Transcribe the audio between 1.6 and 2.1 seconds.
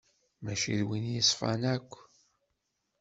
akk.